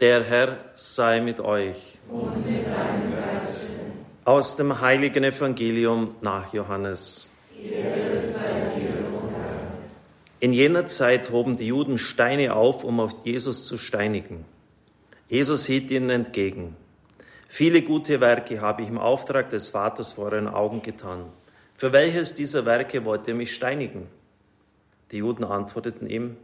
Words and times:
Der 0.00 0.24
Herr 0.24 0.56
sei 0.76 1.20
mit 1.20 1.40
euch. 1.40 1.98
Und 2.08 2.34
mit 2.46 2.64
deinem 2.64 3.12
Geiste. 3.14 3.80
Aus 4.24 4.56
dem 4.56 4.80
heiligen 4.80 5.24
Evangelium 5.24 6.14
nach 6.22 6.54
Johannes. 6.54 7.28
In 10.40 10.52
jener 10.54 10.86
Zeit 10.86 11.30
hoben 11.30 11.58
die 11.58 11.66
Juden 11.66 11.98
Steine 11.98 12.54
auf, 12.54 12.82
um 12.82 12.98
auf 12.98 13.14
Jesus 13.24 13.66
zu 13.66 13.76
steinigen. 13.76 14.46
Jesus 15.28 15.66
hielt 15.66 15.90
ihnen 15.90 16.08
entgegen. 16.08 16.76
Viele 17.46 17.82
gute 17.82 18.22
Werke 18.22 18.62
habe 18.62 18.80
ich 18.80 18.88
im 18.88 18.96
Auftrag 18.96 19.50
des 19.50 19.68
Vaters 19.68 20.14
vor 20.14 20.32
euren 20.32 20.48
Augen 20.48 20.80
getan. 20.80 21.26
Für 21.74 21.92
welches 21.92 22.34
dieser 22.34 22.64
Werke 22.64 23.04
wollt 23.04 23.28
ihr 23.28 23.34
mich 23.34 23.54
steinigen? 23.54 24.06
Die 25.10 25.18
Juden 25.18 25.44
antworteten 25.44 26.08
ihm, 26.08 26.38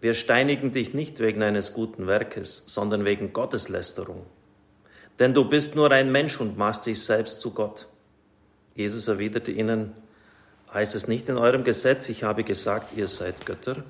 wir 0.00 0.14
steinigen 0.14 0.72
dich 0.72 0.94
nicht 0.94 1.20
wegen 1.20 1.42
eines 1.42 1.72
guten 1.72 2.06
Werkes, 2.06 2.64
sondern 2.66 3.04
wegen 3.04 3.32
Gotteslästerung. 3.32 4.26
Denn 5.18 5.32
du 5.32 5.46
bist 5.46 5.74
nur 5.74 5.90
ein 5.90 6.12
Mensch 6.12 6.40
und 6.40 6.58
machst 6.58 6.86
dich 6.86 7.02
selbst 7.02 7.40
zu 7.40 7.52
Gott. 7.52 7.88
Jesus 8.74 9.08
erwiderte 9.08 9.50
ihnen, 9.50 9.92
heißt 10.72 10.94
es 10.94 11.08
nicht 11.08 11.28
in 11.28 11.38
eurem 11.38 11.64
Gesetz, 11.64 12.08
ich 12.10 12.22
habe 12.24 12.44
gesagt, 12.44 12.94
ihr 12.96 13.08
seid 13.08 13.46
Götter? 13.46 13.84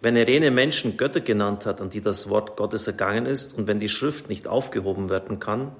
Wenn 0.00 0.16
er 0.16 0.28
jene 0.28 0.50
Menschen 0.50 0.96
Götter 0.96 1.20
genannt 1.20 1.66
hat, 1.66 1.80
an 1.80 1.90
die 1.90 2.00
das 2.00 2.30
Wort 2.30 2.56
Gottes 2.56 2.86
ergangen 2.86 3.26
ist, 3.26 3.58
und 3.58 3.66
wenn 3.66 3.80
die 3.80 3.88
Schrift 3.88 4.28
nicht 4.28 4.46
aufgehoben 4.46 5.10
werden 5.10 5.38
kann, 5.40 5.72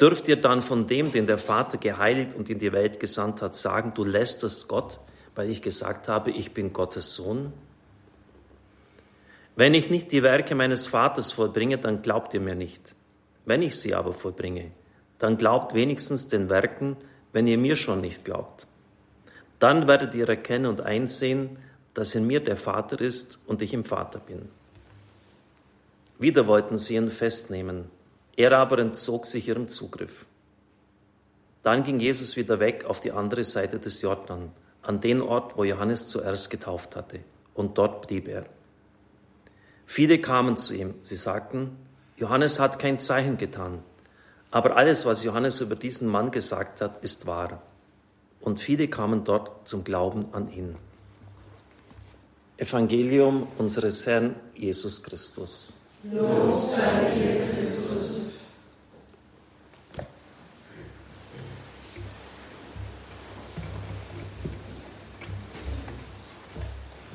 dürft 0.00 0.26
ihr 0.28 0.36
dann 0.36 0.62
von 0.62 0.86
dem, 0.86 1.12
den 1.12 1.26
der 1.26 1.38
Vater 1.38 1.78
geheiligt 1.78 2.34
und 2.34 2.48
in 2.48 2.58
die 2.58 2.72
Welt 2.72 2.98
gesandt 2.98 3.42
hat, 3.42 3.54
sagen, 3.54 3.92
du 3.94 4.02
lästerst 4.02 4.66
Gott, 4.66 4.98
weil 5.36 5.50
ich 5.50 5.62
gesagt 5.62 6.08
habe, 6.08 6.30
ich 6.30 6.54
bin 6.54 6.72
Gottes 6.72 7.14
Sohn? 7.14 7.52
Wenn 9.60 9.74
ich 9.74 9.90
nicht 9.90 10.10
die 10.10 10.22
Werke 10.22 10.54
meines 10.54 10.86
Vaters 10.86 11.32
vollbringe, 11.32 11.76
dann 11.76 12.00
glaubt 12.00 12.32
ihr 12.32 12.40
mir 12.40 12.54
nicht. 12.54 12.94
Wenn 13.44 13.60
ich 13.60 13.78
sie 13.78 13.94
aber 13.94 14.14
vollbringe, 14.14 14.70
dann 15.18 15.36
glaubt 15.36 15.74
wenigstens 15.74 16.28
den 16.28 16.48
Werken, 16.48 16.96
wenn 17.34 17.46
ihr 17.46 17.58
mir 17.58 17.76
schon 17.76 18.00
nicht 18.00 18.24
glaubt. 18.24 18.66
Dann 19.58 19.86
werdet 19.86 20.14
ihr 20.14 20.26
erkennen 20.26 20.64
und 20.64 20.80
einsehen, 20.80 21.58
dass 21.92 22.14
in 22.14 22.26
mir 22.26 22.40
der 22.40 22.56
Vater 22.56 22.98
ist 23.02 23.38
und 23.46 23.60
ich 23.60 23.74
im 23.74 23.84
Vater 23.84 24.18
bin. 24.18 24.48
Wieder 26.18 26.46
wollten 26.46 26.78
sie 26.78 26.94
ihn 26.94 27.10
festnehmen, 27.10 27.90
er 28.36 28.52
aber 28.56 28.78
entzog 28.78 29.26
sich 29.26 29.46
ihrem 29.46 29.68
Zugriff. 29.68 30.24
Dann 31.62 31.84
ging 31.84 32.00
Jesus 32.00 32.34
wieder 32.34 32.60
weg 32.60 32.86
auf 32.86 33.00
die 33.00 33.12
andere 33.12 33.44
Seite 33.44 33.78
des 33.78 34.00
Jordan, 34.00 34.52
an 34.80 35.02
den 35.02 35.20
Ort, 35.20 35.58
wo 35.58 35.64
Johannes 35.64 36.06
zuerst 36.06 36.48
getauft 36.48 36.96
hatte, 36.96 37.20
und 37.52 37.76
dort 37.76 38.06
blieb 38.06 38.26
er. 38.26 38.46
Viele 39.92 40.20
kamen 40.20 40.56
zu 40.56 40.72
ihm. 40.72 40.94
Sie 41.02 41.16
sagten, 41.16 41.76
Johannes 42.16 42.60
hat 42.60 42.78
kein 42.78 43.00
Zeichen 43.00 43.38
getan, 43.38 43.82
aber 44.52 44.76
alles, 44.76 45.04
was 45.04 45.24
Johannes 45.24 45.60
über 45.60 45.74
diesen 45.74 46.06
Mann 46.06 46.30
gesagt 46.30 46.80
hat, 46.80 47.02
ist 47.02 47.26
wahr. 47.26 47.60
Und 48.40 48.60
viele 48.60 48.86
kamen 48.86 49.24
dort 49.24 49.66
zum 49.68 49.82
Glauben 49.82 50.32
an 50.32 50.48
ihn. 50.48 50.76
Evangelium 52.56 53.48
unseres 53.58 54.06
Herrn 54.06 54.36
Jesus 54.54 55.02
Christus. 55.02 55.80
Los 56.04 56.76
sei 56.76 57.10
dir, 57.16 57.52
Christus. 57.52 58.44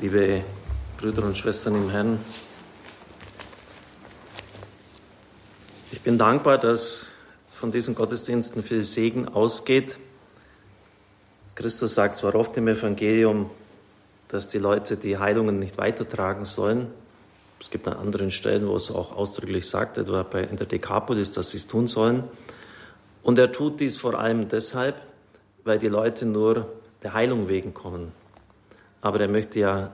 Liebe 0.01 0.43
Brüder 0.97 1.23
und 1.23 1.37
Schwestern 1.37 1.75
im 1.75 1.89
Herrn, 1.89 2.19
bin 6.05 6.19
dankbar, 6.19 6.59
dass 6.59 7.13
von 7.49 7.71
diesen 7.71 7.95
Gottesdiensten 7.95 8.61
viel 8.61 8.83
Segen 8.83 9.27
ausgeht. 9.27 9.97
Christus 11.55 11.95
sagt 11.95 12.15
zwar 12.17 12.35
oft 12.35 12.55
im 12.57 12.67
Evangelium, 12.67 13.49
dass 14.27 14.47
die 14.47 14.59
Leute 14.59 14.97
die 14.97 15.17
Heilungen 15.17 15.57
nicht 15.57 15.79
weitertragen 15.79 16.45
sollen. 16.45 16.91
Es 17.59 17.71
gibt 17.71 17.87
an 17.87 17.95
anderen 17.95 18.29
Stellen, 18.29 18.67
wo 18.67 18.75
es 18.75 18.91
auch 18.91 19.15
ausdrücklich 19.17 19.67
sagt, 19.67 19.97
etwa 19.97 20.21
bei, 20.21 20.43
in 20.43 20.57
der 20.57 20.67
Dekapolis, 20.67 21.31
dass 21.31 21.49
sie 21.49 21.57
es 21.57 21.65
tun 21.65 21.87
sollen. 21.87 22.23
Und 23.23 23.39
er 23.39 23.51
tut 23.51 23.79
dies 23.79 23.97
vor 23.97 24.13
allem 24.13 24.47
deshalb, 24.47 25.01
weil 25.63 25.79
die 25.79 25.87
Leute 25.87 26.27
nur 26.27 26.71
der 27.01 27.13
Heilung 27.13 27.49
wegen 27.49 27.73
kommen. 27.73 28.11
Aber 29.01 29.19
er 29.21 29.27
möchte 29.27 29.59
ja 29.59 29.91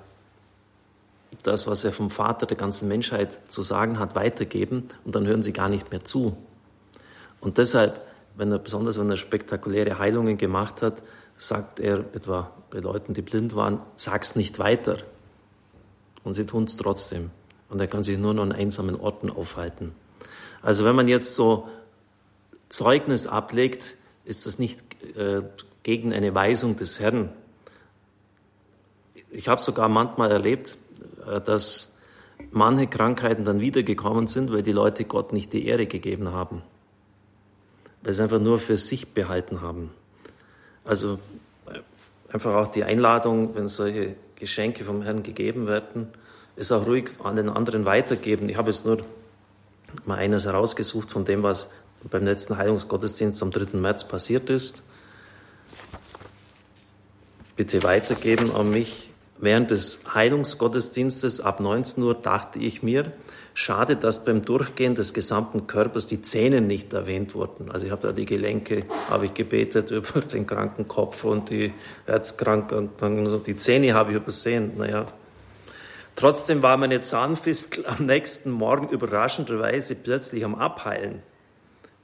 das, 1.43 1.67
was 1.67 1.83
er 1.83 1.91
vom 1.91 2.09
Vater 2.09 2.45
der 2.45 2.57
ganzen 2.57 2.87
Menschheit 2.87 3.39
zu 3.49 3.63
sagen 3.63 3.99
hat, 3.99 4.15
weitergeben 4.15 4.87
und 5.05 5.15
dann 5.15 5.27
hören 5.27 5.43
sie 5.43 5.53
gar 5.53 5.69
nicht 5.69 5.91
mehr 5.91 6.03
zu. 6.03 6.37
Und 7.39 7.57
deshalb, 7.57 8.01
wenn 8.35 8.51
er, 8.51 8.59
besonders 8.59 8.99
wenn 8.99 9.09
er 9.09 9.17
spektakuläre 9.17 9.99
Heilungen 9.99 10.37
gemacht 10.37 10.81
hat, 10.81 11.01
sagt 11.37 11.79
er 11.79 11.99
etwa 12.13 12.51
bei 12.69 12.79
Leuten, 12.79 13.13
die 13.13 13.21
blind 13.21 13.55
waren, 13.55 13.79
sag's 13.95 14.35
nicht 14.35 14.59
weiter. 14.59 14.97
Und 16.23 16.33
sie 16.33 16.45
tun 16.45 16.65
es 16.65 16.77
trotzdem. 16.77 17.31
Und 17.69 17.81
er 17.81 17.87
kann 17.87 18.03
sich 18.03 18.19
nur 18.19 18.33
noch 18.33 18.43
an 18.43 18.51
einsamen 18.51 18.99
Orten 18.99 19.29
aufhalten. 19.29 19.93
Also 20.61 20.85
wenn 20.85 20.95
man 20.95 21.07
jetzt 21.07 21.35
so 21.35 21.67
Zeugnis 22.69 23.27
ablegt, 23.27 23.97
ist 24.23 24.45
das 24.45 24.59
nicht 24.59 24.81
äh, 25.17 25.41
gegen 25.83 26.13
eine 26.13 26.35
Weisung 26.35 26.77
des 26.77 26.99
Herrn. 26.99 27.29
Ich 29.31 29.47
habe 29.47 29.61
sogar 29.61 29.89
manchmal 29.89 30.31
erlebt, 30.31 30.77
dass 31.45 31.97
manche 32.51 32.87
Krankheiten 32.87 33.43
dann 33.43 33.59
wiedergekommen 33.59 34.27
sind, 34.27 34.51
weil 34.51 34.63
die 34.63 34.71
Leute 34.71 35.05
Gott 35.05 35.33
nicht 35.33 35.53
die 35.53 35.65
Ehre 35.67 35.85
gegeben 35.85 36.31
haben. 36.31 36.63
Weil 38.03 38.13
sie 38.13 38.23
einfach 38.23 38.39
nur 38.39 38.59
für 38.59 38.77
sich 38.77 39.13
behalten 39.13 39.61
haben. 39.61 39.91
Also 40.83 41.19
äh, 41.67 41.79
einfach 42.33 42.55
auch 42.55 42.67
die 42.67 42.83
Einladung, 42.83 43.55
wenn 43.55 43.67
solche 43.67 44.15
Geschenke 44.35 44.83
vom 44.83 45.03
Herrn 45.03 45.21
gegeben 45.21 45.67
werden, 45.67 46.07
es 46.55 46.71
auch 46.71 46.87
ruhig 46.87 47.11
an 47.23 47.35
den 47.35 47.49
anderen 47.49 47.85
weitergeben. 47.85 48.49
Ich 48.49 48.57
habe 48.57 48.71
jetzt 48.71 48.85
nur 48.85 48.97
mal 50.05 50.17
eines 50.17 50.45
herausgesucht 50.45 51.11
von 51.11 51.25
dem, 51.25 51.43
was 51.43 51.71
beim 52.09 52.25
letzten 52.25 52.57
Heilungsgottesdienst 52.57 53.41
am 53.43 53.51
3. 53.51 53.77
März 53.77 54.07
passiert 54.07 54.49
ist. 54.49 54.83
Bitte 57.55 57.83
weitergeben 57.83 58.53
an 58.55 58.71
mich. 58.71 59.10
Während 59.41 59.71
des 59.71 60.03
Heilungsgottesdienstes 60.13 61.41
ab 61.41 61.59
19 61.59 62.03
Uhr 62.03 62.13
dachte 62.13 62.59
ich 62.59 62.83
mir, 62.83 63.11
schade, 63.55 63.95
dass 63.95 64.23
beim 64.23 64.43
Durchgehen 64.43 64.93
des 64.93 65.15
gesamten 65.15 65.65
Körpers 65.65 66.05
die 66.05 66.21
Zähne 66.21 66.61
nicht 66.61 66.93
erwähnt 66.93 67.33
wurden. 67.33 67.71
Also 67.71 67.87
ich 67.87 67.91
habe 67.91 68.05
da 68.05 68.13
die 68.13 68.27
Gelenke, 68.27 68.85
habe 69.09 69.25
ich 69.25 69.33
gebetet 69.33 69.89
über 69.89 70.21
den 70.21 70.45
kranken 70.45 70.87
Kopf 70.87 71.23
und 71.23 71.49
die 71.49 71.73
Herzkranke 72.05 72.77
und 72.77 73.01
dann 73.01 73.43
die 73.43 73.57
Zähne 73.57 73.95
habe 73.95 74.11
ich 74.11 74.17
übersehen. 74.17 74.73
Naja. 74.77 75.07
Trotzdem 76.15 76.61
war 76.61 76.77
meine 76.77 77.01
Zahnfistel 77.01 77.85
am 77.87 78.05
nächsten 78.05 78.51
Morgen 78.51 78.89
überraschenderweise 78.89 79.95
plötzlich 79.95 80.45
am 80.45 80.53
Abheilen. 80.53 81.23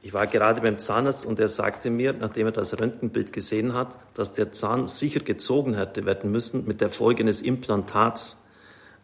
Ich 0.08 0.14
war 0.14 0.26
gerade 0.26 0.62
beim 0.62 0.80
Zahnarzt 0.80 1.26
und 1.26 1.38
er 1.38 1.50
sagte 1.50 1.90
mir, 1.90 2.14
nachdem 2.14 2.46
er 2.46 2.54
das 2.54 2.80
Röntgenbild 2.80 3.34
gesehen 3.34 3.74
hat, 3.74 3.98
dass 4.14 4.32
der 4.32 4.54
Zahn 4.54 4.88
sicher 4.88 5.20
gezogen 5.20 5.74
hätte 5.76 6.06
werden 6.06 6.32
müssen 6.32 6.66
mit 6.66 6.80
der 6.80 6.90
Folge 6.90 7.24
eines 7.24 7.42
Implantats. 7.42 8.46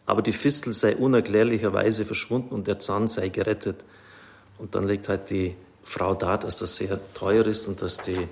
Aber 0.05 0.21
die 0.21 0.31
Fistel 0.31 0.71
sei 0.71 0.95
unerklärlicherweise 0.95 2.05
verschwunden 2.05 2.55
und 2.55 2.67
der 2.67 2.79
Zahn 2.79 3.09
sei 3.09 3.27
gerettet. 3.27 3.83
Und 4.57 4.75
dann 4.75 4.87
legt 4.87 5.09
halt 5.09 5.29
die 5.29 5.57
Frau 5.83 6.13
dar, 6.13 6.37
dass 6.37 6.55
das 6.55 6.77
sehr 6.77 6.97
teuer 7.13 7.45
ist 7.47 7.67
und 7.67 7.81
dass 7.81 7.97
die 7.97 8.29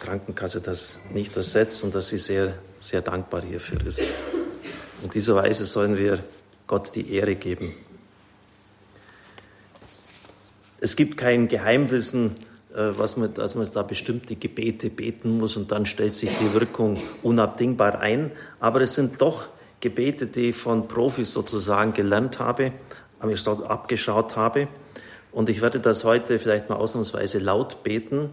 Krankenkasse 0.00 0.60
das 0.60 1.00
nicht 1.12 1.36
ersetzt 1.36 1.82
und 1.82 1.96
dass 1.96 2.10
sie 2.10 2.18
sehr, 2.18 2.54
sehr 2.78 3.02
dankbar 3.02 3.42
hierfür 3.42 3.84
ist. 3.84 4.02
In 5.02 5.10
dieser 5.10 5.34
Weise 5.34 5.64
sollen 5.64 5.98
wir 5.98 6.20
Gott 6.68 6.94
die 6.94 7.12
Ehre 7.12 7.34
geben. 7.34 7.74
Es 10.84 10.96
gibt 10.96 11.16
kein 11.16 11.48
Geheimwissen, 11.48 12.36
äh, 12.74 12.90
was 12.90 13.16
man, 13.16 13.32
dass 13.32 13.54
man 13.54 13.66
da 13.72 13.82
bestimmte 13.82 14.36
Gebete 14.36 14.90
beten 14.90 15.38
muss 15.38 15.56
und 15.56 15.72
dann 15.72 15.86
stellt 15.86 16.14
sich 16.14 16.28
die 16.38 16.52
Wirkung 16.52 17.00
unabdingbar 17.22 18.00
ein. 18.00 18.32
Aber 18.60 18.82
es 18.82 18.94
sind 18.94 19.22
doch 19.22 19.46
Gebete, 19.80 20.26
die 20.26 20.50
ich 20.50 20.56
von 20.56 20.86
Profis 20.86 21.32
sozusagen 21.32 21.94
gelernt 21.94 22.38
habe, 22.38 22.72
abgeschaut 23.18 24.36
habe. 24.36 24.68
Und 25.32 25.48
ich 25.48 25.62
werde 25.62 25.80
das 25.80 26.04
heute 26.04 26.38
vielleicht 26.38 26.68
mal 26.68 26.76
ausnahmsweise 26.76 27.38
laut 27.38 27.82
beten. 27.82 28.28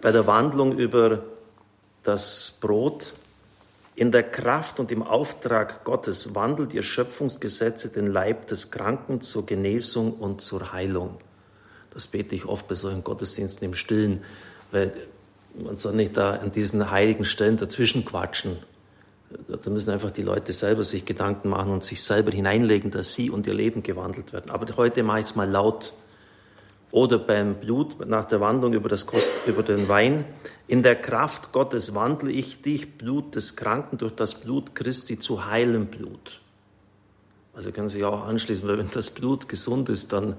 Bei 0.00 0.10
der 0.10 0.26
Wandlung 0.26 0.76
über 0.76 1.22
das 2.02 2.58
Brot 2.60 3.12
in 3.94 4.10
der 4.10 4.24
Kraft 4.24 4.80
und 4.80 4.90
im 4.90 5.04
Auftrag 5.04 5.84
Gottes 5.84 6.34
wandelt 6.34 6.74
ihr 6.74 6.82
Schöpfungsgesetze 6.82 7.90
den 7.90 8.08
Leib 8.08 8.48
des 8.48 8.72
Kranken 8.72 9.20
zur 9.20 9.46
Genesung 9.46 10.14
und 10.14 10.40
zur 10.40 10.72
Heilung. 10.72 11.20
Das 11.98 12.06
bete 12.06 12.36
ich 12.36 12.44
oft 12.44 12.68
bei 12.68 12.76
solchen 12.76 13.02
Gottesdiensten 13.02 13.64
im 13.64 13.74
Stillen, 13.74 14.22
weil 14.70 14.92
man 15.60 15.76
soll 15.76 15.94
nicht 15.94 16.16
da 16.16 16.34
an 16.34 16.52
diesen 16.52 16.92
heiligen 16.92 17.24
Stellen 17.24 17.56
dazwischen 17.56 18.04
quatschen. 18.04 18.56
Da 19.48 19.68
müssen 19.68 19.90
einfach 19.90 20.12
die 20.12 20.22
Leute 20.22 20.52
selber 20.52 20.84
sich 20.84 21.06
Gedanken 21.06 21.48
machen 21.48 21.72
und 21.72 21.82
sich 21.82 22.00
selber 22.00 22.30
hineinlegen, 22.30 22.92
dass 22.92 23.14
sie 23.14 23.30
und 23.30 23.48
ihr 23.48 23.54
Leben 23.54 23.82
gewandelt 23.82 24.32
werden. 24.32 24.52
Aber 24.52 24.64
heute 24.76 25.02
mache 25.02 25.18
ich 25.18 25.26
es 25.26 25.34
mal 25.34 25.50
laut. 25.50 25.92
Oder 26.92 27.18
beim 27.18 27.56
Blut 27.56 28.06
nach 28.06 28.26
der 28.26 28.40
Wandlung 28.40 28.74
über, 28.74 28.88
das 28.88 29.04
Kost, 29.04 29.28
über 29.46 29.64
den 29.64 29.88
Wein. 29.88 30.24
In 30.68 30.84
der 30.84 30.94
Kraft 30.94 31.50
Gottes 31.50 31.96
wandle 31.96 32.30
ich 32.30 32.62
dich, 32.62 32.96
Blut 32.96 33.34
des 33.34 33.56
Kranken, 33.56 33.98
durch 33.98 34.14
das 34.14 34.36
Blut 34.36 34.76
Christi 34.76 35.18
zu 35.18 35.46
heilem 35.46 35.86
Blut. 35.86 36.40
Also 37.54 37.72
können 37.72 37.88
Sie 37.88 38.04
auch 38.04 38.24
anschließen, 38.24 38.68
weil 38.68 38.78
wenn 38.78 38.88
das 38.88 39.10
Blut 39.10 39.48
gesund 39.48 39.88
ist, 39.88 40.12
dann 40.12 40.36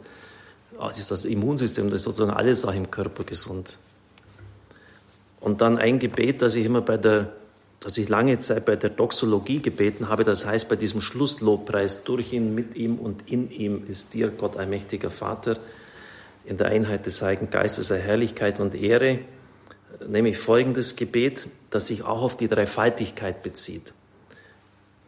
ist 0.98 1.12
das 1.12 1.25
Immunsystem, 1.25 1.89
das 1.89 2.01
ist 2.01 2.04
sozusagen 2.04 2.31
alles 2.31 2.66
auch 2.66 2.74
im 2.74 2.89
Körper 2.89 3.24
gesund. 3.24 3.77
Und 5.39 5.62
dann 5.62 5.77
ein 5.77 6.00
Gebet, 6.00 6.42
das 6.42 6.56
ich 6.56 6.66
immer 6.66 6.81
bei 6.81 6.98
der, 6.98 7.33
das 7.80 7.98
ich 7.98 8.10
lange 8.10 8.39
Zeit 8.39 8.66
bei 8.66 8.75
der 8.75 8.89
Doxologie 8.89 9.62
gebeten 9.62 10.10
habe, 10.10 10.24
das 10.24 10.45
heißt 10.45 10.68
bei 10.68 10.75
diesem 10.75 11.01
Schlusslobpreis, 11.01 12.04
durch 12.04 12.33
ihn, 12.33 12.54
mit 12.54 12.75
ihm 12.75 12.98
und 12.98 13.30
in 13.30 13.50
ihm 13.51 13.86
ist 13.88 14.13
dir, 14.13 14.30
Gott, 14.30 14.57
allmächtiger 14.57 15.10
Vater, 15.10 15.57
in 16.45 16.57
der 16.57 16.68
Einheit 16.68 17.06
des 17.06 17.21
Heiligen 17.21 17.50
Geistes 17.50 17.88
sei 17.88 18.00
Herrlichkeit 18.00 18.60
und 18.60 18.75
Ehre, 18.75 19.19
nämlich 20.07 20.38
folgendes 20.38 20.95
Gebet, 20.95 21.48
das 21.69 21.88
sich 21.88 22.04
auch 22.04 22.21
auf 22.21 22.38
die 22.38 22.48
Dreifaltigkeit 22.48 23.44
bezieht. 23.44 23.94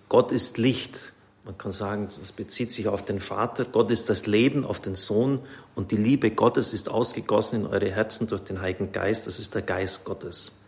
Gott 0.10 0.32
ist 0.32 0.58
Licht. 0.58 1.14
Man 1.44 1.58
kann 1.58 1.72
sagen, 1.72 2.10
das 2.20 2.32
bezieht 2.32 2.72
sich 2.72 2.88
auf 2.88 3.04
den 3.04 3.20
Vater. 3.20 3.66
Gott 3.66 3.90
ist 3.90 4.10
das 4.10 4.28
Leben, 4.28 4.64
auf 4.64 4.80
den 4.80 4.94
Sohn. 4.94 5.40
Und 5.74 5.92
die 5.92 5.98
Liebe 5.98 6.30
Gottes 6.30 6.74
ist 6.74 6.90
ausgegossen 6.90 7.62
in 7.62 7.68
eure 7.68 7.90
Herzen 7.90 8.28
durch 8.28 8.44
den 8.44 8.62
Heiligen 8.62 8.92
Geist. 8.92 9.26
Das 9.26 9.40
ist 9.40 9.56
der 9.56 9.64
Geist 9.64 10.06
Gottes. 10.06 10.62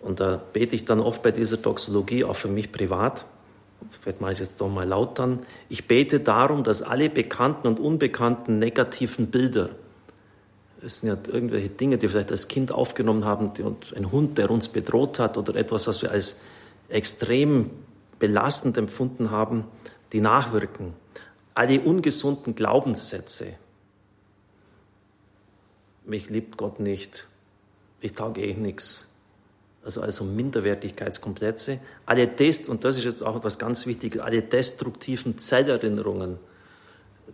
Und 0.00 0.20
da 0.20 0.42
bete 0.52 0.74
ich 0.74 0.84
dann 0.84 1.00
oft 1.00 1.22
bei 1.22 1.30
dieser 1.30 1.56
Doxologie, 1.56 2.24
auch 2.24 2.36
für 2.36 2.48
mich 2.48 2.72
privat. 2.72 3.26
Vielleicht 4.00 4.20
mache 4.20 4.32
ich 4.32 4.40
es 4.40 4.48
jetzt 4.48 4.60
doch 4.60 4.68
mal 4.68 4.86
laut 4.86 5.18
dann. 5.18 5.40
Ich 5.68 5.86
bete 5.86 6.20
darum, 6.20 6.64
dass 6.64 6.82
alle 6.82 7.08
bekannten 7.08 7.68
und 7.68 7.78
unbekannten 7.78 8.58
negativen 8.58 9.28
Bilder, 9.28 9.70
es 10.84 11.00
sind 11.00 11.08
ja 11.08 11.32
irgendwelche 11.32 11.70
Dinge, 11.70 11.98
die 11.98 12.08
vielleicht 12.08 12.30
als 12.30 12.48
Kind 12.48 12.72
aufgenommen 12.72 13.24
haben, 13.24 13.52
die, 13.54 13.64
ein 13.96 14.12
Hund, 14.12 14.38
der 14.38 14.50
uns 14.50 14.68
bedroht 14.68 15.18
hat 15.18 15.38
oder 15.38 15.54
etwas, 15.56 15.86
was 15.86 16.02
wir 16.02 16.10
als 16.10 16.42
extrem 16.88 17.70
belastend 18.18 18.76
empfunden 18.76 19.30
haben, 19.30 19.64
die 20.12 20.20
nachwirken. 20.20 20.94
Alle 21.54 21.80
ungesunden 21.80 22.54
Glaubenssätze. 22.54 23.54
Mich 26.04 26.30
liebt 26.30 26.56
Gott 26.56 26.80
nicht. 26.80 27.26
Ich 28.00 28.12
tauge 28.12 28.42
eh 28.42 28.54
nichts. 28.54 29.08
Also, 29.84 30.00
also 30.00 30.24
Minderwertigkeitskomplexe. 30.24 31.80
Alle 32.04 32.34
Test, 32.36 32.68
und 32.68 32.84
das 32.84 32.96
ist 32.96 33.04
jetzt 33.04 33.22
auch 33.22 33.36
etwas 33.36 33.58
ganz 33.58 33.86
Wichtiges, 33.86 34.20
alle 34.20 34.42
destruktiven 34.42 35.38
Zellerinnerungen. 35.38 36.38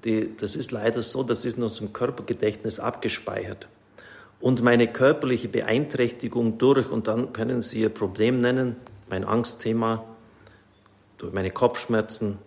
Die, 0.05 0.37
das 0.37 0.57
ist 0.57 0.71
leider 0.71 1.03
so, 1.03 1.23
das 1.23 1.45
ist 1.45 1.57
in 1.57 1.63
unserem 1.63 1.93
Körpergedächtnis 1.93 2.81
abgespeichert. 2.81 3.69
Und 4.41 4.63
meine 4.63 4.89
körperliche 4.89 5.49
Beeinträchtigung 5.49 6.59
durch, 6.59 6.91
und 6.91 7.07
dann 7.07 7.33
können 7.33 7.63
Sie 7.63 7.81
Ihr 7.81 7.91
Problem 7.91 8.39
nennen, 8.39 8.77
mein 9.09 9.25
Angstthema, 9.25 10.05
durch 11.23 11.33
meine 11.33 11.53
Kopfschmerzen, 11.53 12.39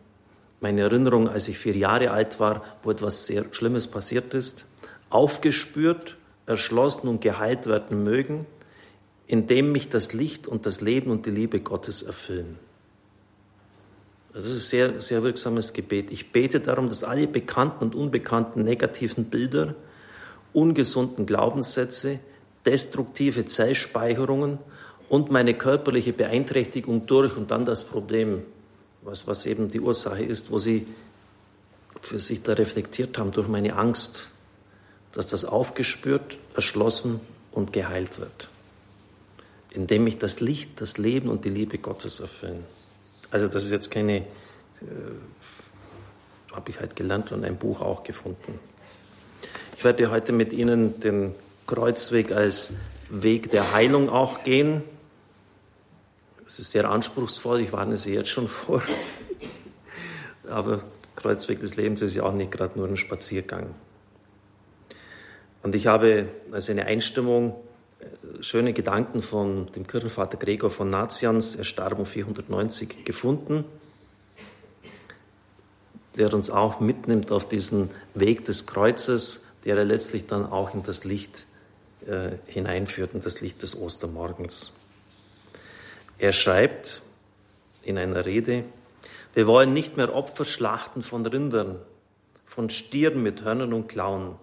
meine 0.60 0.82
Erinnerung, 0.82 1.30
als 1.30 1.48
ich 1.48 1.58
vier 1.58 1.78
Jahre 1.78 2.12
alt 2.12 2.42
war, 2.42 2.62
wo 2.84 2.92
etwas 2.92 3.26
sehr 3.26 3.46
Schlimmes 3.52 3.88
passiert 3.88 4.34
ist, 4.34 4.68
aufgespürt, 5.10 6.18
erschlossen 6.46 7.08
und 7.08 7.22
geheilt 7.22 7.68
werden 7.68 8.04
mögen, 8.04 8.46
indem 9.28 9.72
mich 9.72 9.88
das 9.88 10.12
Licht 10.12 10.46
und 10.46 10.66
das 10.66 10.82
Leben 10.82 11.10
und 11.10 11.26
die 11.26 11.32
Liebe 11.32 11.62
Gottes 11.62 12.02
erfüllen. 12.02 12.60
Das 14.34 14.44
ist 14.44 14.52
ein 14.52 14.60
sehr, 14.60 15.02
sehr 15.02 15.24
wirksames 15.24 15.72
Gebet. 15.72 16.12
Ich 16.12 16.34
bete 16.34 16.60
darum, 16.60 16.90
dass 16.90 17.06
alle 17.06 17.28
bekannten 17.28 17.86
und 17.86 17.96
unbekannten 17.96 18.64
negativen 18.64 19.26
Bilder, 19.26 19.74
ungesunden 20.52 21.26
Glaubenssätze, 21.26 22.20
destruktive 22.66 23.46
Zellspeicherungen 23.46 24.58
und 25.08 25.32
meine 25.32 25.54
körperliche 25.54 26.12
Beeinträchtigung 26.12 27.06
durch 27.06 27.38
und 27.38 27.52
dann 27.52 27.64
das 27.64 27.86
Problem 27.86 28.44
was, 29.06 29.28
was 29.28 29.46
eben 29.46 29.70
die 29.70 29.80
Ursache 29.80 30.24
ist, 30.24 30.52
wo 30.52 30.60
sie 30.60 30.88
für 32.02 32.20
sich 32.20 32.44
da 32.44 32.54
reflektiert 32.54 33.18
haben 33.18 33.32
durch 33.32 33.48
meine 33.48 33.76
Angst, 33.76 34.32
dass 35.14 35.28
das 35.28 35.46
aufgespürt, 35.46 36.38
erschlossen 36.56 37.22
und 37.52 37.72
geheilt 37.72 38.20
wird, 38.20 38.50
indem 39.72 40.04
mich 40.04 40.18
das 40.18 40.42
Licht, 40.42 40.82
das 40.82 40.98
Leben 40.98 41.30
und 41.30 41.46
die 41.46 41.50
Liebe 41.50 41.78
Gottes 41.78 42.20
erfüllen. 42.20 42.64
Also 43.32 43.48
das 43.48 43.64
ist 43.64 43.72
jetzt 43.72 43.92
keine, 43.92 44.18
äh, 44.18 44.26
habe 46.52 46.70
ich 46.70 46.80
halt 46.80 46.96
gelernt 46.96 47.32
und 47.32 47.46
ein 47.46 47.58
Buch 47.58 47.82
auch 47.82 48.04
gefunden. 48.04 48.60
Ich 49.78 49.84
werde 49.84 50.10
heute 50.10 50.34
mit 50.34 50.52
Ihnen 50.52 51.00
den 51.00 51.36
Kreuzweg 51.68 52.32
als 52.32 52.74
Weg 53.10 53.52
der 53.52 53.72
Heilung 53.72 54.10
auch 54.10 54.44
gehen. 54.44 54.84
Es 56.46 56.60
ist 56.60 56.72
sehr 56.72 56.90
anspruchsvoll, 56.90 57.62
ich 57.62 57.74
warne 57.74 57.98
Sie 57.98 58.14
jetzt 58.14 58.30
schon 58.30 58.48
vor. 58.48 58.84
Aber 60.48 60.84
Kreuzweg 61.16 61.60
des 61.60 61.76
Lebens 61.76 62.04
ist 62.04 62.16
ja 62.16 62.24
auch 62.24 62.34
nicht 62.34 62.52
gerade 62.52 62.78
nur 62.78 62.88
ein 62.88 62.98
Spaziergang. 62.98 63.74
Und 65.64 65.74
ich 65.74 65.88
habe 65.88 66.30
als 66.52 66.70
eine 66.70 66.86
Einstimmung 66.86 67.56
schöne 68.42 68.74
Gedanken 68.74 69.24
von 69.24 69.72
dem 69.74 69.88
Kirchenvater 69.88 70.38
Gregor 70.38 70.70
von 70.70 70.90
Nazians, 70.90 71.56
er 71.56 71.64
starb 71.64 71.98
um 71.98 72.06
490, 72.06 73.06
gefunden, 73.06 73.66
der 76.16 76.32
uns 76.32 76.52
auch 76.52 76.80
mitnimmt 76.80 77.32
auf 77.32 77.48
diesen 77.48 77.90
Weg 78.14 78.46
des 78.46 78.68
Kreuzes, 78.68 79.48
der 79.66 79.78
er 79.78 79.86
letztlich 79.86 80.28
dann 80.28 80.46
auch 80.46 80.76
in 80.76 80.84
das 80.84 81.04
Licht 81.04 81.48
äh, 82.06 82.34
hineinführt, 82.46 83.16
in 83.16 83.22
das 83.22 83.42
Licht 83.42 83.64
des 83.64 83.76
Ostermorgens. 83.76 84.76
Er 86.18 86.32
schreibt 86.32 87.02
in 87.84 87.98
einer 87.98 88.26
Rede, 88.26 88.64
wir 89.34 89.48
wollen 89.48 89.74
nicht 89.74 89.98
mehr 89.98 90.16
Opfer 90.16 90.46
schlachten 90.46 91.02
von 91.02 91.26
Rindern, 91.26 91.78
von 92.46 92.70
Stieren 92.70 93.22
mit 93.22 93.44
Hörnern 93.44 93.74
und 93.74 93.88
Klauen. 93.90 94.36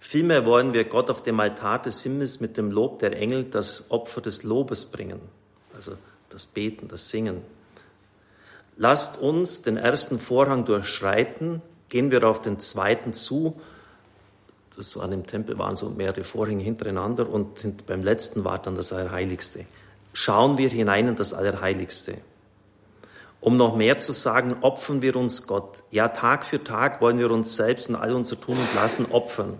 Vielmehr 0.00 0.44
wollen 0.44 0.72
wir 0.72 0.84
Gott 0.84 1.10
auf 1.10 1.22
dem 1.22 1.38
Altar 1.38 1.80
des 1.80 2.02
Himmels 2.02 2.40
mit 2.40 2.56
dem 2.56 2.72
Lob 2.72 2.98
der 2.98 3.16
Engel 3.16 3.44
das 3.44 3.90
Opfer 3.92 4.20
des 4.20 4.42
Lobes 4.42 4.86
bringen, 4.86 5.20
also 5.74 5.92
das 6.30 6.46
Beten, 6.46 6.88
das 6.88 7.10
Singen. 7.10 7.42
Lasst 8.76 9.20
uns 9.20 9.62
den 9.62 9.76
ersten 9.76 10.18
Vorhang 10.18 10.64
durchschreiten, 10.64 11.62
gehen 11.88 12.10
wir 12.10 12.24
auf 12.24 12.40
den 12.40 12.58
zweiten 12.58 13.12
zu. 13.12 13.60
Das 14.76 14.96
war 14.96 15.10
im 15.12 15.26
Tempel 15.28 15.56
waren 15.58 15.76
so 15.76 15.90
mehrere 15.90 16.24
Vorhänge 16.24 16.64
hintereinander 16.64 17.28
und 17.28 17.86
beim 17.86 18.02
letzten 18.02 18.42
war 18.42 18.58
dann 18.58 18.74
das 18.74 18.92
Allerheiligste 18.92 19.64
schauen 20.14 20.56
wir 20.56 20.70
hinein 20.70 21.08
in 21.08 21.16
das 21.16 21.34
Allerheiligste. 21.34 22.16
Um 23.40 23.58
noch 23.58 23.76
mehr 23.76 23.98
zu 23.98 24.12
sagen, 24.12 24.56
opfern 24.62 25.02
wir 25.02 25.16
uns 25.16 25.46
Gott. 25.46 25.82
Ja, 25.90 26.08
Tag 26.08 26.46
für 26.46 26.64
Tag 26.64 27.02
wollen 27.02 27.18
wir 27.18 27.30
uns 27.30 27.56
selbst 27.56 27.90
und 27.90 27.96
all 27.96 28.14
unser 28.14 28.40
Tun 28.40 28.56
und 28.56 28.74
Lassen 28.74 29.04
opfern. 29.12 29.58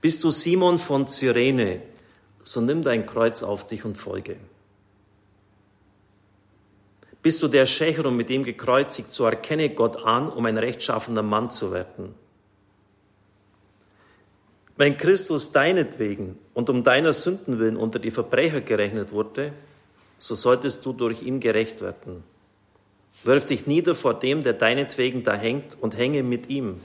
Bist 0.00 0.24
du 0.24 0.32
Simon 0.32 0.80
von 0.80 1.06
Cyrene, 1.06 1.82
so 2.42 2.60
nimm 2.60 2.82
dein 2.82 3.06
Kreuz 3.06 3.44
auf 3.44 3.68
dich 3.68 3.84
und 3.84 3.96
folge. 3.96 4.36
Bist 7.22 7.40
du 7.40 7.46
der 7.46 7.66
Schächer 7.66 8.06
und 8.06 8.16
mit 8.16 8.30
ihm 8.30 8.42
gekreuzigt, 8.42 9.12
so 9.12 9.26
erkenne 9.26 9.70
Gott 9.70 10.04
an, 10.04 10.28
um 10.28 10.44
ein 10.46 10.58
rechtschaffender 10.58 11.22
Mann 11.22 11.50
zu 11.50 11.70
werden. 11.70 12.16
Wenn 14.76 14.96
Christus 14.96 15.52
deinetwegen 15.52 16.38
und 16.54 16.70
um 16.70 16.82
deiner 16.82 17.12
Sünden 17.12 17.58
willen 17.58 17.76
unter 17.76 17.98
die 17.98 18.10
Verbrecher 18.10 18.62
gerechnet 18.62 19.12
wurde, 19.12 19.52
so 20.18 20.34
solltest 20.34 20.86
du 20.86 20.92
durch 20.92 21.22
ihn 21.22 21.40
gerecht 21.40 21.80
werden. 21.80 22.24
Wirf 23.24 23.46
dich 23.46 23.66
nieder 23.66 23.94
vor 23.94 24.14
dem, 24.14 24.42
der 24.42 24.54
deinetwegen 24.54 25.24
da 25.24 25.34
hängt, 25.34 25.76
und 25.80 25.96
hänge 25.96 26.22
mit 26.22 26.48
ihm. 26.48 26.80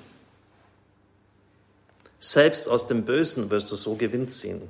Selbst 2.19 2.67
aus 2.67 2.87
dem 2.87 3.05
Bösen 3.05 3.49
wirst 3.49 3.71
du 3.71 3.75
so 3.75 3.95
Gewinn 3.95 4.27
ziehen. 4.27 4.61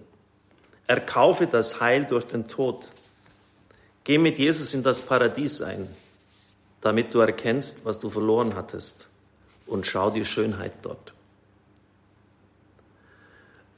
Erkaufe 0.85 1.47
das 1.47 1.81
Heil 1.81 2.05
durch 2.05 2.25
den 2.25 2.47
Tod. 2.47 2.91
Geh 4.03 4.17
mit 4.17 4.37
Jesus 4.37 4.73
in 4.73 4.83
das 4.83 5.01
Paradies 5.01 5.61
ein, 5.61 5.89
damit 6.81 7.13
du 7.13 7.19
erkennst, 7.19 7.83
was 7.83 7.99
du 7.99 8.09
verloren 8.09 8.55
hattest, 8.55 9.09
und 9.65 9.85
schau 9.85 10.11
die 10.11 10.23
Schönheit 10.23 10.73
dort 10.83 11.13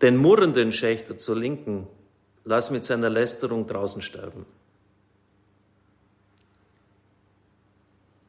den 0.02 0.18
murrenden 0.18 0.72
Schächter 0.72 1.18
zur 1.18 1.36
Linken, 1.36 1.88
lass 2.46 2.72
mit 2.72 2.86
seiner 2.86 3.10
Lästerung 3.10 3.68
draußen 3.68 4.02
sterben. 4.02 4.46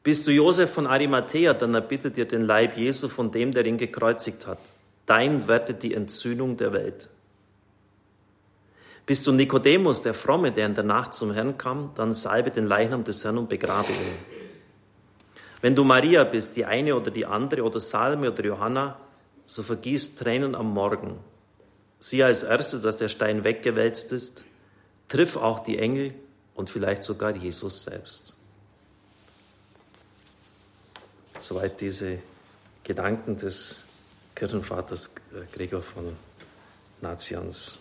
Bist 0.03 0.25
du 0.25 0.31
Josef 0.31 0.71
von 0.71 0.87
Arimathea, 0.87 1.53
dann 1.53 1.75
erbittet 1.75 2.17
dir 2.17 2.25
den 2.25 2.41
Leib 2.41 2.75
Jesu 2.75 3.07
von 3.07 3.31
dem, 3.31 3.51
der 3.51 3.65
ihn 3.65 3.77
gekreuzigt 3.77 4.47
hat. 4.47 4.59
Dein 5.05 5.47
werdet 5.47 5.83
die 5.83 5.93
Entzündung 5.93 6.57
der 6.57 6.73
Welt. 6.73 7.09
Bist 9.05 9.27
du 9.27 9.31
Nikodemus, 9.31 10.01
der 10.01 10.13
Fromme, 10.13 10.51
der 10.51 10.65
in 10.65 10.75
der 10.75 10.83
Nacht 10.83 11.13
zum 11.13 11.33
Herrn 11.33 11.57
kam, 11.57 11.91
dann 11.95 12.13
salbe 12.13 12.49
den 12.49 12.65
Leichnam 12.65 13.03
des 13.03 13.23
Herrn 13.23 13.37
und 13.37 13.49
begrabe 13.49 13.91
ihn. 13.91 14.15
Wenn 15.61 15.75
du 15.75 15.83
Maria 15.83 16.23
bist, 16.23 16.55
die 16.57 16.65
eine 16.65 16.95
oder 16.95 17.11
die 17.11 17.25
andere, 17.25 17.63
oder 17.63 17.79
Salme 17.79 18.31
oder 18.31 18.43
Johanna, 18.43 18.99
so 19.45 19.61
vergieß 19.61 20.15
Tränen 20.15 20.55
am 20.55 20.73
Morgen. 20.73 21.19
Sieh 22.03 22.23
als 22.23 22.41
Erste, 22.41 22.79
dass 22.79 22.97
der 22.97 23.09
Stein 23.09 23.43
weggewälzt 23.43 24.11
ist, 24.11 24.43
triff 25.07 25.37
auch 25.37 25.59
die 25.59 25.77
Engel 25.77 26.15
und 26.55 26.69
vielleicht 26.69 27.03
sogar 27.03 27.35
Jesus 27.35 27.83
selbst. 27.83 28.35
Soweit 31.37 31.79
diese 31.79 32.17
Gedanken 32.83 33.37
des 33.37 33.85
Kirchenvaters 34.33 35.11
Gregor 35.51 35.83
von 35.83 36.17
Nazians. 37.01 37.77